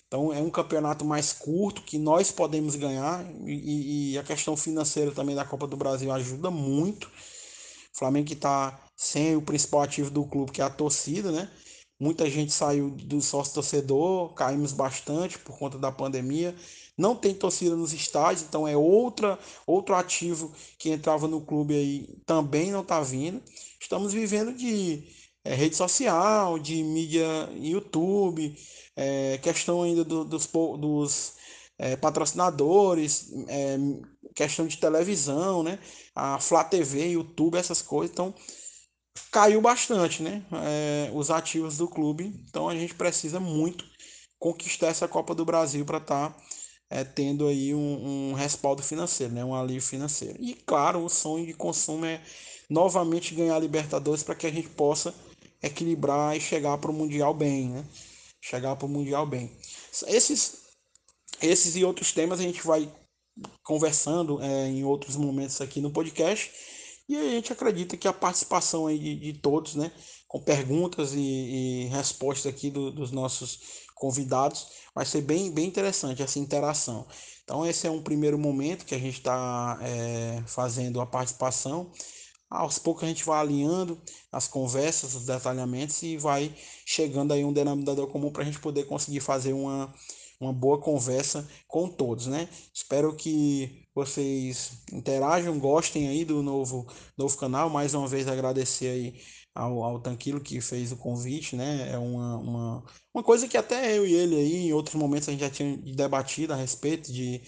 Então 0.08 0.32
é 0.32 0.40
um 0.40 0.50
campeonato 0.50 1.04
mais 1.04 1.34
curto 1.34 1.82
que 1.82 1.98
nós 1.98 2.32
podemos 2.32 2.76
ganhar. 2.76 3.26
E, 3.46 4.14
e 4.14 4.18
a 4.18 4.24
questão 4.24 4.56
financeira 4.56 5.12
também 5.12 5.36
da 5.36 5.46
Copa 5.46 5.68
do 5.68 5.76
Brasil 5.78 6.12
ajuda 6.12 6.52
muito. 6.52 7.08
O 7.08 7.98
Flamengo 7.98 8.28
que 8.28 8.34
está 8.34 8.80
sem 8.96 9.36
o 9.36 9.42
principal 9.42 9.82
ativo 9.82 10.10
do 10.12 10.26
clube, 10.26 10.52
que 10.52 10.62
é 10.62 10.64
a 10.66 10.70
torcida, 10.70 11.32
né? 11.32 11.50
Muita 12.00 12.30
gente 12.30 12.52
saiu 12.52 12.90
do 12.90 13.22
sócio 13.22 13.54
torcedor, 13.54 14.34
caímos 14.34 14.72
bastante 14.74 15.40
por 15.40 15.58
conta 15.58 15.78
da 15.78 15.92
pandemia. 15.92 16.56
Não 16.98 17.16
tem 17.16 17.34
torcida 17.34 17.76
nos 17.76 17.92
estádios, 17.94 18.44
então 18.44 18.68
é 18.68 18.78
outra 18.78 19.40
outro 19.66 19.96
ativo 19.96 20.54
que 20.78 20.90
entrava 20.92 21.28
no 21.28 21.42
clube 21.42 21.74
aí 21.76 22.08
também 22.26 22.72
não 22.72 22.82
está 22.82 23.02
vindo. 23.02 23.42
Estamos 23.80 24.14
vivendo 24.14 24.54
de 24.54 25.04
é, 25.44 25.54
rede 25.56 25.76
social, 25.76 26.58
de 26.58 26.82
mídia 26.84 27.50
YouTube, 27.54 28.56
é, 28.96 29.38
questão 29.40 29.84
ainda 29.84 30.04
do, 30.04 30.24
dos, 30.24 30.48
dos 30.48 31.34
é, 31.78 31.96
patrocinadores, 31.98 33.30
questão 34.36 34.66
de 34.68 34.78
televisão, 34.78 35.64
né? 35.64 35.80
A 36.16 36.40
Flá 36.40 36.64
TV, 36.64 37.10
YouTube, 37.10 37.58
essas 37.58 37.82
coisas. 37.82 38.12
Então, 38.14 38.34
caiu 39.32 39.62
bastante, 39.62 40.24
né? 40.24 40.44
Os 41.14 41.30
ativos 41.32 41.78
do 41.78 41.88
clube. 41.88 42.34
Então, 42.48 42.70
a 42.70 42.76
gente 42.76 42.96
precisa 42.96 43.40
muito 43.40 43.86
conquistar 44.40 44.88
essa 44.88 45.08
Copa 45.08 45.36
do 45.36 45.46
Brasil 45.46 45.86
para 45.86 45.98
estar 45.98 46.30
tá, 46.30 46.42
é, 46.94 47.04
tendo 47.04 47.48
aí 47.48 47.74
um, 47.74 48.30
um, 48.30 48.34
respaldo 48.34 48.84
financeiro, 48.84 49.34
né? 49.34 49.44
Um 49.44 49.56
alívio 49.56 49.82
financeiro. 49.82 50.38
E, 50.40 50.54
claro, 50.54 51.04
o 51.04 51.10
sonho 51.10 51.44
de 51.44 51.54
consumo 51.54 52.06
é 52.06 52.22
novamente 52.70 53.34
ganhar 53.34 53.56
a 53.56 53.60
Libertadores 53.60 54.22
para 54.22 54.36
que 54.36 54.46
a 54.46 54.52
gente 54.52 54.70
possa 54.70 55.14
equilibrar 55.62 56.38
e 56.38 56.40
chegar 56.40 56.78
para 56.78 56.92
o 56.92 56.94
Mundial 56.94 57.34
bem, 57.34 57.70
né? 57.70 57.84
Chegar 58.40 58.76
para 58.76 58.86
o 58.86 58.90
Mundial 58.90 59.26
bem. 59.26 59.52
Esses 60.06 60.62
esses 61.42 61.76
e 61.76 61.84
outros 61.84 62.12
temas 62.12 62.40
a 62.40 62.44
gente 62.44 62.66
vai 62.66 62.88
conversando 63.64 64.40
é, 64.42 64.68
em 64.68 64.84
outros 64.84 65.16
momentos 65.16 65.60
aqui 65.62 65.82
no 65.82 65.92
podcast. 65.92 66.52
E 67.10 67.18
a 67.18 67.30
gente 67.32 67.52
acredita 67.52 67.98
que 67.98 68.08
a 68.08 68.14
participação 68.14 68.86
aí 68.86 69.00
de, 69.00 69.16
de 69.16 69.34
todos, 69.40 69.74
né, 69.74 69.92
com 70.28 70.40
perguntas 70.40 71.14
e, 71.14 71.20
e 71.20 71.86
respostas 71.88 72.54
aqui 72.54 72.70
do, 72.70 72.92
dos 72.92 73.12
nossos 73.12 73.83
convidados, 74.04 74.68
vai 74.94 75.06
ser 75.06 75.22
bem, 75.22 75.50
bem 75.50 75.66
interessante 75.66 76.22
essa 76.22 76.38
interação. 76.38 77.08
Então, 77.46 77.66
esse 77.66 77.88
é 77.88 77.90
um 77.90 78.04
primeiro 78.04 78.38
momento 78.38 78.86
que 78.86 78.94
a 78.94 79.00
gente 79.00 79.20
está 79.20 79.80
é, 79.82 80.44
fazendo 80.46 81.00
a 81.00 81.06
participação. 81.06 81.90
Aos 82.50 82.78
poucos 82.78 83.06
a 83.06 83.08
gente 83.08 83.24
vai 83.24 83.40
alinhando 83.40 83.98
as 84.30 84.46
conversas, 84.46 85.16
os 85.16 85.26
detalhamentos 85.26 86.04
e 86.04 86.18
vai 86.18 86.54
chegando 86.86 87.32
aí 87.32 87.46
um 87.46 87.54
denominador 87.54 88.08
comum 88.08 88.30
para 88.30 88.44
a 88.44 88.46
gente 88.46 88.60
poder 88.60 88.84
conseguir 88.88 89.22
fazer 89.22 89.54
uma, 89.54 89.94
uma 90.40 90.52
boa 90.52 90.78
conversa 90.78 91.48
com 91.66 91.88
todos, 91.88 92.28
né? 92.28 92.50
Espero 92.74 93.16
que 93.16 93.88
vocês 93.96 94.74
interajam, 94.92 95.58
gostem 95.60 96.10
aí 96.10 96.26
do 96.26 96.44
novo, 96.44 96.86
novo 97.18 97.38
canal. 97.38 97.70
Mais 97.70 97.94
uma 97.94 98.08
vez 98.08 98.28
agradecer 98.28 98.88
aí 98.90 99.16
ao, 99.54 99.84
ao 99.84 100.00
Tanquilo 100.00 100.42
que 100.42 100.62
fez 100.62 100.92
o 100.92 100.98
convite, 100.98 101.56
né? 101.56 101.90
É 101.92 101.98
uma, 101.98 102.38
uma, 102.38 102.84
uma 103.14 103.24
coisa 103.24 103.48
que 103.48 103.58
até 103.58 103.98
eu 103.98 104.06
e 104.06 104.14
ele 104.14 104.36
aí, 104.36 104.68
em 104.68 104.74
outros 104.74 104.96
momentos, 104.96 105.28
a 105.30 105.32
gente 105.32 105.42
já 105.42 105.50
tinha 105.50 105.78
debatido 105.96 106.54
a 106.54 106.56
respeito 106.56 107.12
de 107.12 107.42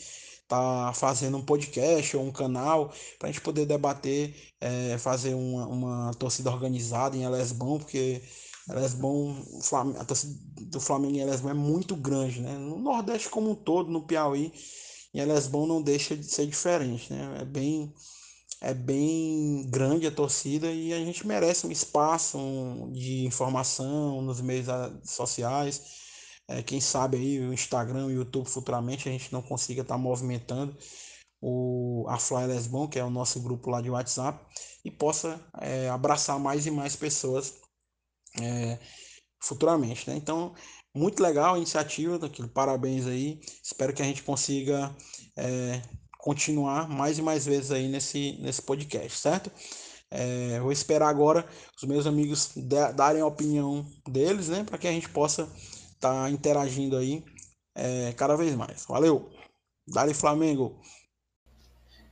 tá 0.47 0.93
fazendo 0.93 1.37
um 1.37 1.45
podcast 1.45 2.15
ou 2.15 2.23
um 2.23 2.31
canal 2.31 2.93
para 3.17 3.29
a 3.29 3.31
gente 3.31 3.41
poder 3.41 3.65
debater, 3.65 4.35
é, 4.61 4.97
fazer 4.97 5.33
uma, 5.33 5.67
uma 5.67 6.13
torcida 6.13 6.51
organizada 6.51 7.17
em 7.17 7.23
Elesbão, 7.23 7.79
porque 7.79 8.21
Lesbon, 8.67 9.35
a 9.99 10.05
torcida 10.05 10.33
do 10.61 10.79
Flamengo 10.79 11.15
em 11.17 11.25
Lesbon 11.25 11.49
é 11.49 11.53
muito 11.53 11.95
grande, 11.95 12.41
né? 12.41 12.57
No 12.57 12.79
Nordeste 12.79 13.29
como 13.29 13.51
um 13.51 13.55
todo, 13.55 13.91
no 13.91 14.05
Piauí, 14.05 14.51
e 15.13 15.23
Lesbon 15.23 15.67
não 15.67 15.81
deixa 15.81 16.15
de 16.17 16.25
ser 16.25 16.47
diferente, 16.47 17.13
né? 17.13 17.37
É 17.41 17.45
bem, 17.45 17.93
é 18.65 18.73
bem 18.73 19.69
grande 19.69 20.07
a 20.07 20.11
torcida 20.11 20.71
e 20.71 20.91
a 20.91 20.97
gente 20.97 21.25
merece 21.27 21.67
um 21.67 21.71
espaço 21.71 22.39
de 22.91 23.23
informação 23.23 24.23
nos 24.23 24.41
meios 24.41 24.65
sociais. 25.03 25.83
É, 26.47 26.63
quem 26.63 26.81
sabe 26.81 27.17
aí 27.17 27.39
o 27.39 27.53
Instagram, 27.53 28.07
o 28.07 28.11
YouTube 28.11 28.49
futuramente 28.49 29.07
a 29.07 29.11
gente 29.11 29.31
não 29.31 29.43
consiga 29.43 29.83
estar 29.83 29.93
tá 29.93 29.99
movimentando 29.99 30.75
o, 31.39 32.07
a 32.09 32.17
Fly 32.17 32.47
Lesbon, 32.47 32.87
que 32.87 32.97
é 32.97 33.03
o 33.03 33.09
nosso 33.11 33.39
grupo 33.39 33.69
lá 33.69 33.81
de 33.81 33.91
WhatsApp, 33.91 34.43
e 34.83 34.89
possa 34.89 35.39
é, 35.61 35.87
abraçar 35.89 36.39
mais 36.39 36.65
e 36.65 36.71
mais 36.71 36.95
pessoas 36.95 37.53
é, 38.41 38.79
futuramente. 39.39 40.09
Né? 40.09 40.15
Então, 40.15 40.55
muito 40.95 41.21
legal 41.21 41.53
a 41.53 41.57
iniciativa, 41.57 42.17
daquilo, 42.17 42.49
parabéns 42.49 43.05
aí. 43.05 43.39
Espero 43.63 43.93
que 43.93 44.01
a 44.01 44.05
gente 44.05 44.23
consiga 44.23 44.95
é, 45.37 45.83
continuar 46.25 46.89
mais 46.89 47.19
e 47.19 47.21
mais 47.21 47.45
vezes 47.45 47.71
aí 47.71 47.87
nesse, 47.87 48.35
nesse 48.41 48.59
podcast, 48.59 49.15
certo? 49.15 49.51
É, 50.09 50.59
vou 50.59 50.71
esperar 50.71 51.07
agora 51.07 51.45
os 51.77 51.87
meus 51.87 52.07
amigos 52.07 52.51
darem 52.95 53.21
a 53.21 53.27
opinião 53.27 53.85
deles, 54.07 54.49
né? 54.49 54.63
Para 54.63 54.79
que 54.79 54.87
a 54.87 54.91
gente 54.91 55.07
possa 55.07 55.43
estar 55.93 56.23
tá 56.23 56.29
interagindo 56.31 56.97
aí 56.97 57.23
é, 57.75 58.11
cada 58.17 58.35
vez 58.35 58.55
mais. 58.55 58.85
Valeu! 58.89 59.29
Dale 59.87 60.15
Flamengo! 60.15 60.79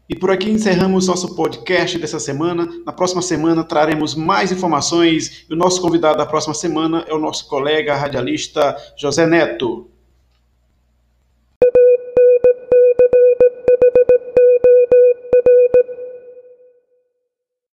E 0.07 0.15
por 0.15 0.29
aqui 0.29 0.51
encerramos 0.51 1.07
nosso 1.07 1.35
podcast 1.35 1.97
dessa 1.97 2.19
semana. 2.19 2.67
Na 2.85 2.93
próxima 2.93 3.21
semana 3.21 3.63
traremos 3.63 4.13
mais 4.13 4.51
informações. 4.51 5.43
E 5.49 5.53
o 5.53 5.57
nosso 5.57 5.81
convidado 5.81 6.19
da 6.19 6.25
próxima 6.27 6.53
semana 6.53 7.03
é 7.07 7.13
o 7.15 7.19
nosso 7.19 7.47
colega 7.47 7.95
radialista 7.95 8.77
José 8.95 9.25
Neto. 9.25 9.92